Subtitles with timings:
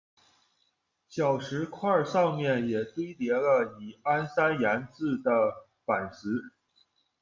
[1.07, 5.31] 小石块上面也堆叠了以安山岩制的
[5.85, 6.41] 板石。